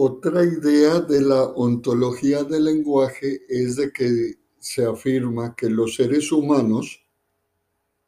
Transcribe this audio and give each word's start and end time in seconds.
Otra 0.00 0.44
idea 0.44 1.00
de 1.00 1.20
la 1.20 1.42
ontología 1.42 2.44
del 2.44 2.66
lenguaje 2.66 3.42
es 3.48 3.74
de 3.74 3.92
que 3.92 4.36
se 4.60 4.84
afirma 4.84 5.56
que 5.56 5.68
los 5.68 5.96
seres 5.96 6.30
humanos 6.30 7.04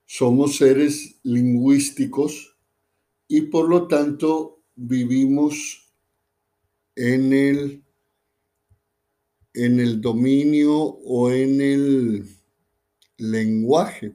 somos 0.06 0.56
seres 0.56 1.17
lingüísticos 1.24 2.56
y 3.26 3.40
por 3.40 3.69
lo 3.69 3.88
tanto 3.88 4.63
vivimos 4.76 5.92
en 6.95 7.33
el, 7.33 7.85
en 9.54 9.81
el 9.81 10.01
dominio 10.01 10.72
o 10.77 11.33
en 11.33 11.61
el 11.61 12.25
lenguaje. 13.17 14.15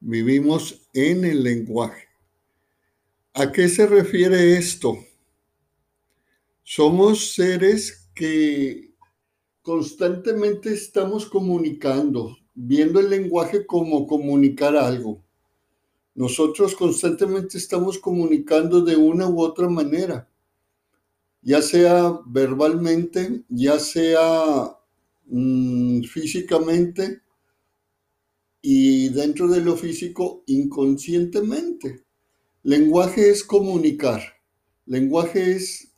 Vivimos 0.00 0.88
en 0.94 1.26
el 1.26 1.42
lenguaje. 1.42 2.08
¿A 3.34 3.52
qué 3.52 3.68
se 3.68 3.86
refiere 3.86 4.56
esto? 4.56 4.96
Somos 6.72 7.32
seres 7.32 8.08
que 8.14 8.94
constantemente 9.60 10.72
estamos 10.72 11.26
comunicando, 11.26 12.36
viendo 12.54 13.00
el 13.00 13.10
lenguaje 13.10 13.66
como 13.66 14.06
comunicar 14.06 14.76
algo. 14.76 15.20
Nosotros 16.14 16.76
constantemente 16.76 17.58
estamos 17.58 17.98
comunicando 17.98 18.82
de 18.82 18.94
una 18.94 19.28
u 19.28 19.40
otra 19.40 19.68
manera, 19.68 20.30
ya 21.42 21.60
sea 21.60 22.20
verbalmente, 22.24 23.42
ya 23.48 23.80
sea 23.80 24.78
mm, 25.26 26.02
físicamente 26.02 27.20
y 28.62 29.08
dentro 29.08 29.48
de 29.48 29.60
lo 29.60 29.76
físico 29.76 30.44
inconscientemente. 30.46 32.04
Lenguaje 32.62 33.28
es 33.28 33.42
comunicar, 33.42 34.22
lenguaje 34.86 35.56
es 35.56 35.89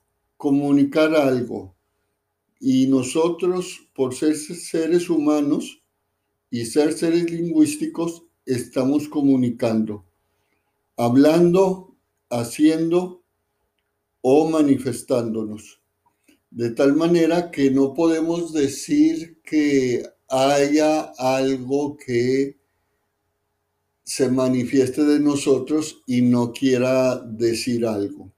comunicar 0.42 1.14
algo. 1.14 1.76
Y 2.58 2.88
nosotros, 2.88 3.88
por 3.94 4.12
ser 4.12 4.34
seres 4.34 5.08
humanos 5.08 5.84
y 6.50 6.64
ser 6.64 6.94
seres 6.94 7.30
lingüísticos, 7.30 8.24
estamos 8.44 9.08
comunicando, 9.08 10.04
hablando, 10.96 11.94
haciendo 12.28 13.22
o 14.20 14.50
manifestándonos. 14.50 15.80
De 16.50 16.70
tal 16.70 16.96
manera 16.96 17.52
que 17.52 17.70
no 17.70 17.94
podemos 17.94 18.52
decir 18.52 19.40
que 19.44 20.02
haya 20.28 21.02
algo 21.18 21.96
que 21.96 22.58
se 24.02 24.28
manifieste 24.28 25.04
de 25.04 25.20
nosotros 25.20 26.02
y 26.04 26.22
no 26.22 26.52
quiera 26.52 27.20
decir 27.20 27.86
algo 27.86 28.32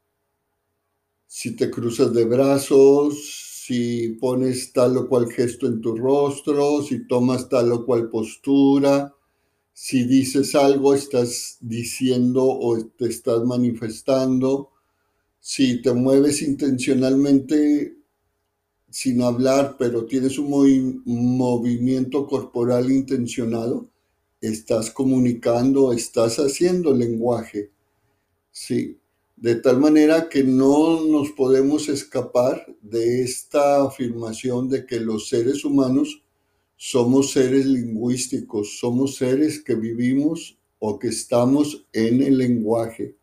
si 1.36 1.56
te 1.56 1.68
cruzas 1.68 2.14
de 2.14 2.26
brazos, 2.26 3.64
si 3.66 4.10
pones 4.20 4.72
tal 4.72 4.96
o 4.96 5.08
cual 5.08 5.26
gesto 5.32 5.66
en 5.66 5.80
tu 5.80 5.96
rostro, 5.96 6.80
si 6.80 7.08
tomas 7.08 7.48
tal 7.48 7.72
o 7.72 7.84
cual 7.84 8.08
postura, 8.08 9.12
si 9.72 10.04
dices 10.04 10.54
algo, 10.54 10.94
estás 10.94 11.56
diciendo 11.60 12.44
o 12.44 12.80
te 12.84 13.06
estás 13.08 13.42
manifestando, 13.42 14.70
si 15.40 15.82
te 15.82 15.92
mueves 15.92 16.40
intencionalmente 16.40 17.96
sin 18.88 19.20
hablar, 19.20 19.74
pero 19.76 20.06
tienes 20.06 20.38
un 20.38 21.02
movimiento 21.04 22.28
corporal 22.28 22.92
intencionado, 22.92 23.88
estás 24.40 24.88
comunicando, 24.88 25.92
estás 25.92 26.38
haciendo 26.38 26.94
lenguaje. 26.94 27.72
Sí, 28.52 29.00
de 29.36 29.56
tal 29.56 29.80
manera 29.80 30.28
que 30.28 30.44
no 30.44 31.04
nos 31.04 31.32
podemos 31.32 31.88
escapar 31.88 32.66
de 32.80 33.22
esta 33.22 33.84
afirmación 33.84 34.68
de 34.68 34.86
que 34.86 35.00
los 35.00 35.28
seres 35.28 35.64
humanos 35.64 36.22
somos 36.76 37.32
seres 37.32 37.66
lingüísticos, 37.66 38.78
somos 38.78 39.16
seres 39.16 39.62
que 39.62 39.74
vivimos 39.74 40.58
o 40.78 40.98
que 40.98 41.08
estamos 41.08 41.86
en 41.92 42.22
el 42.22 42.38
lenguaje. 42.38 43.16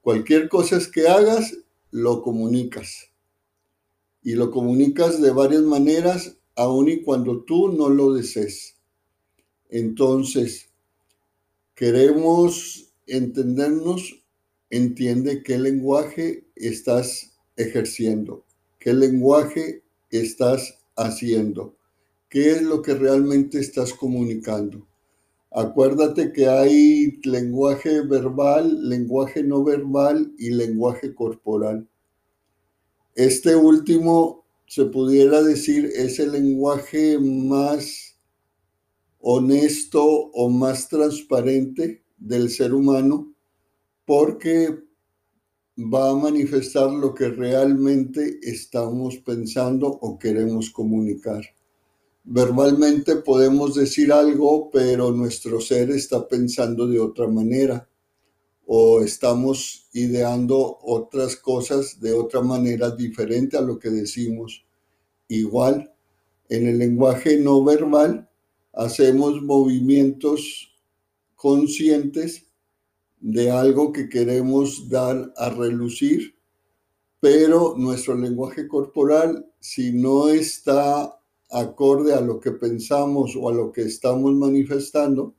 Cualquier 0.00 0.48
cosa 0.48 0.78
que 0.92 1.08
hagas, 1.08 1.56
lo 1.90 2.22
comunicas. 2.22 3.10
Y 4.22 4.34
lo 4.34 4.50
comunicas 4.50 5.20
de 5.20 5.30
varias 5.30 5.62
maneras, 5.62 6.36
aun 6.54 6.88
y 6.88 7.02
cuando 7.02 7.42
tú 7.42 7.72
no 7.72 7.88
lo 7.88 8.12
desees. 8.12 8.76
Entonces, 9.68 10.70
queremos 11.74 12.92
entendernos 13.06 14.22
entiende 14.70 15.42
qué 15.42 15.58
lenguaje 15.58 16.46
estás 16.54 17.32
ejerciendo, 17.56 18.44
qué 18.78 18.92
lenguaje 18.92 19.82
estás 20.10 20.78
haciendo, 20.96 21.76
qué 22.28 22.52
es 22.52 22.62
lo 22.62 22.82
que 22.82 22.94
realmente 22.94 23.58
estás 23.58 23.92
comunicando. 23.92 24.86
Acuérdate 25.50 26.32
que 26.32 26.48
hay 26.48 27.18
lenguaje 27.22 28.02
verbal, 28.02 28.88
lenguaje 28.88 29.42
no 29.42 29.64
verbal 29.64 30.32
y 30.38 30.50
lenguaje 30.50 31.14
corporal. 31.14 31.88
Este 33.14 33.56
último, 33.56 34.44
se 34.66 34.84
pudiera 34.86 35.42
decir, 35.42 35.90
es 35.94 36.18
el 36.18 36.32
lenguaje 36.32 37.18
más 37.18 38.18
honesto 39.20 40.04
o 40.04 40.50
más 40.50 40.88
transparente 40.88 42.02
del 42.18 42.50
ser 42.50 42.74
humano 42.74 43.35
porque 44.06 44.86
va 45.76 46.10
a 46.10 46.14
manifestar 46.14 46.90
lo 46.90 47.12
que 47.12 47.28
realmente 47.28 48.38
estamos 48.42 49.18
pensando 49.18 49.88
o 49.88 50.18
queremos 50.18 50.70
comunicar. 50.70 51.44
Verbalmente 52.24 53.16
podemos 53.16 53.74
decir 53.74 54.10
algo, 54.10 54.70
pero 54.70 55.12
nuestro 55.12 55.60
ser 55.60 55.90
está 55.90 56.26
pensando 56.26 56.86
de 56.86 56.98
otra 56.98 57.28
manera 57.28 57.88
o 58.66 59.00
estamos 59.00 59.88
ideando 59.92 60.78
otras 60.82 61.36
cosas 61.36 62.00
de 62.00 62.12
otra 62.12 62.40
manera 62.40 62.90
diferente 62.90 63.56
a 63.56 63.60
lo 63.60 63.78
que 63.78 63.90
decimos. 63.90 64.66
Igual, 65.28 65.92
en 66.48 66.66
el 66.66 66.78
lenguaje 66.78 67.38
no 67.38 67.62
verbal 67.62 68.28
hacemos 68.72 69.40
movimientos 69.42 70.74
conscientes 71.36 72.45
de 73.26 73.50
algo 73.50 73.92
que 73.92 74.08
queremos 74.08 74.88
dar 74.88 75.32
a 75.36 75.50
relucir, 75.50 76.36
pero 77.18 77.74
nuestro 77.76 78.14
lenguaje 78.14 78.68
corporal, 78.68 79.50
si 79.58 79.92
no 79.92 80.28
está 80.28 81.20
acorde 81.50 82.14
a 82.14 82.20
lo 82.20 82.38
que 82.38 82.52
pensamos 82.52 83.34
o 83.34 83.48
a 83.48 83.52
lo 83.52 83.72
que 83.72 83.82
estamos 83.82 84.32
manifestando, 84.32 85.34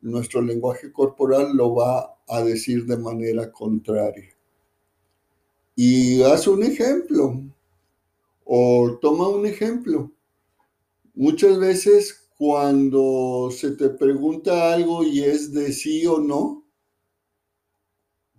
nuestro 0.00 0.40
lenguaje 0.40 0.92
corporal 0.92 1.56
lo 1.56 1.74
va 1.74 2.14
a 2.28 2.44
decir 2.44 2.86
de 2.86 2.96
manera 2.96 3.50
contraria. 3.50 4.32
Y 5.74 6.22
haz 6.22 6.46
un 6.46 6.62
ejemplo 6.62 7.42
o 8.44 8.96
toma 9.00 9.28
un 9.28 9.44
ejemplo. 9.44 10.12
Muchas 11.14 11.58
veces 11.58 12.28
cuando 12.38 13.50
se 13.50 13.72
te 13.72 13.88
pregunta 13.88 14.72
algo 14.72 15.02
y 15.02 15.24
es 15.24 15.52
de 15.52 15.72
sí 15.72 16.06
o 16.06 16.20
no, 16.20 16.67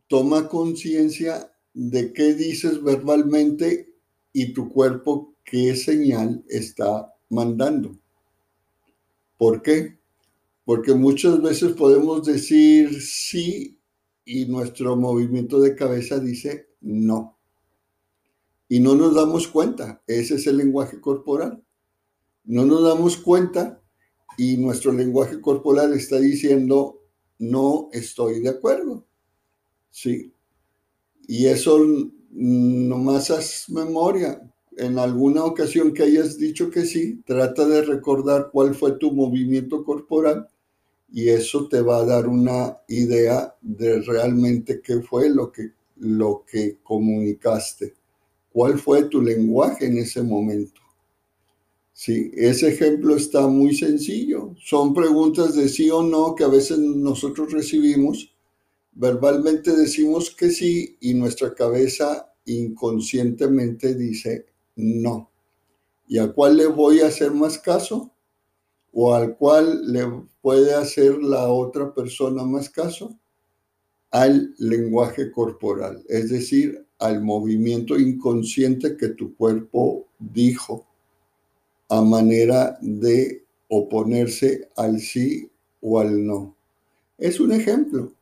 toma 0.09 0.49
conciencia 0.49 1.53
de 1.73 2.11
qué 2.11 2.33
dices 2.33 2.83
verbalmente 2.83 3.93
y 4.33 4.53
tu 4.53 4.69
cuerpo 4.69 5.35
qué 5.45 5.75
señal 5.75 6.43
está 6.49 7.13
mandando. 7.29 7.97
¿Por 9.37 9.61
qué? 9.61 9.99
Porque 10.65 10.93
muchas 10.93 11.41
veces 11.41 11.73
podemos 11.73 12.25
decir 12.25 13.01
sí 13.01 13.79
y 14.25 14.45
nuestro 14.45 14.95
movimiento 14.95 15.61
de 15.61 15.75
cabeza 15.75 16.19
dice 16.19 16.69
no. 16.81 17.37
Y 18.67 18.79
no 18.79 18.95
nos 18.95 19.15
damos 19.15 19.47
cuenta. 19.47 20.01
Ese 20.07 20.35
es 20.35 20.47
el 20.47 20.57
lenguaje 20.57 20.99
corporal. 20.99 21.63
No 22.45 22.65
nos 22.65 22.83
damos 22.83 23.17
cuenta 23.17 23.81
y 24.37 24.57
nuestro 24.57 24.91
lenguaje 24.91 25.39
corporal 25.39 25.93
está 25.93 26.19
diciendo 26.19 27.03
no 27.37 27.89
estoy 27.91 28.39
de 28.39 28.49
acuerdo. 28.49 29.05
Sí. 29.91 30.33
Y 31.27 31.45
eso 31.47 31.79
nomás 32.31 33.31
haz 33.31 33.69
memoria. 33.69 34.41
En 34.77 34.97
alguna 34.97 35.43
ocasión 35.43 35.93
que 35.93 36.03
hayas 36.03 36.37
dicho 36.37 36.69
que 36.69 36.85
sí, 36.85 37.21
trata 37.25 37.67
de 37.67 37.81
recordar 37.81 38.49
cuál 38.51 38.75
fue 38.75 38.93
tu 38.93 39.11
movimiento 39.11 39.83
corporal 39.83 40.47
y 41.11 41.29
eso 41.29 41.67
te 41.67 41.81
va 41.81 41.97
a 41.97 42.05
dar 42.05 42.27
una 42.27 42.77
idea 42.87 43.55
de 43.61 44.01
realmente 44.01 44.81
qué 44.81 45.01
fue 45.01 45.29
lo 45.29 45.51
que, 45.51 45.71
lo 45.97 46.45
que 46.49 46.77
comunicaste, 46.83 47.95
cuál 48.51 48.79
fue 48.79 49.03
tu 49.05 49.21
lenguaje 49.21 49.87
en 49.87 49.97
ese 49.97 50.23
momento. 50.23 50.81
Sí, 51.93 52.31
ese 52.33 52.69
ejemplo 52.69 53.15
está 53.15 53.47
muy 53.47 53.75
sencillo. 53.75 54.55
Son 54.57 54.93
preguntas 54.93 55.55
de 55.55 55.67
sí 55.67 55.89
o 55.89 56.01
no 56.01 56.33
que 56.33 56.45
a 56.45 56.47
veces 56.47 56.79
nosotros 56.79 57.51
recibimos 57.51 58.33
verbalmente 58.99 59.73
decimos 59.77 60.29
que 60.29 60.49
sí 60.49 60.97
y 60.99 61.13
nuestra 61.13 61.53
cabeza 61.53 62.33
inconscientemente 62.43 63.95
dice 63.95 64.47
no. 64.75 65.31
¿Y 66.07 66.17
a 66.17 66.33
cuál 66.33 66.57
le 66.57 66.67
voy 66.67 66.99
a 66.99 67.07
hacer 67.07 67.31
más 67.31 67.57
caso? 67.57 68.11
¿O 68.91 69.13
al 69.13 69.37
cual 69.37 69.93
le 69.93 70.05
puede 70.41 70.73
hacer 70.73 71.17
la 71.23 71.47
otra 71.47 71.93
persona 71.93 72.43
más 72.43 72.69
caso? 72.69 73.17
Al 74.11 74.53
lenguaje 74.57 75.31
corporal, 75.31 76.03
es 76.09 76.29
decir, 76.29 76.85
al 76.97 77.23
movimiento 77.23 77.97
inconsciente 77.97 78.97
que 78.97 79.09
tu 79.09 79.33
cuerpo 79.35 80.07
dijo 80.17 80.85
a 81.87 82.01
manera 82.01 82.77
de 82.81 83.45
oponerse 83.69 84.67
al 84.75 84.99
sí 84.99 85.49
o 85.79 85.99
al 85.99 86.25
no. 86.25 86.55
Es 87.17 87.39
un 87.39 87.51
ejemplo, 87.51 88.13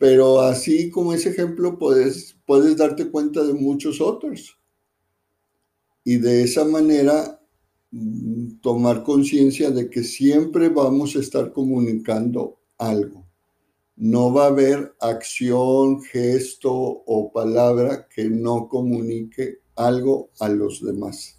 pero 0.00 0.40
así 0.40 0.88
como 0.88 1.12
ese 1.12 1.28
ejemplo 1.28 1.78
puedes, 1.78 2.34
puedes 2.46 2.74
darte 2.74 3.10
cuenta 3.10 3.44
de 3.44 3.52
muchos 3.52 4.00
otros. 4.00 4.58
Y 6.02 6.16
de 6.16 6.42
esa 6.42 6.64
manera 6.64 7.38
mm, 7.90 8.60
tomar 8.62 9.02
conciencia 9.02 9.70
de 9.70 9.90
que 9.90 10.02
siempre 10.02 10.70
vamos 10.70 11.16
a 11.16 11.18
estar 11.18 11.52
comunicando 11.52 12.62
algo. 12.78 13.28
No 13.94 14.32
va 14.32 14.44
a 14.44 14.48
haber 14.48 14.94
acción, 15.00 16.00
gesto 16.00 16.72
o 16.72 17.30
palabra 17.30 18.08
que 18.08 18.30
no 18.30 18.70
comunique 18.70 19.58
algo 19.76 20.30
a 20.40 20.48
los 20.48 20.82
demás. 20.82 21.38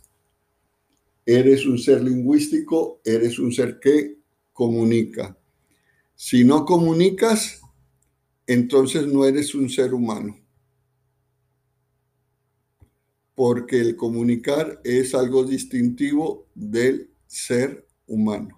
Eres 1.25 1.65
un 1.65 1.79
ser 1.79 2.03
lingüístico, 2.03 3.01
eres 3.03 3.39
un 3.39 3.51
ser 3.51 3.79
que 3.79 4.19
comunica. 4.53 5.35
Si 6.13 6.43
no 6.43 6.63
comunicas, 6.63 7.60
entonces 8.47 9.07
no 9.07 9.25
eres 9.25 9.55
un 9.55 9.69
ser 9.69 9.93
humano. 9.93 10.37
Porque 13.35 13.79
el 13.79 13.95
comunicar 13.95 14.81
es 14.83 15.15
algo 15.15 15.43
distintivo 15.43 16.47
del 16.53 17.09
ser 17.27 17.87
humano. 18.07 18.49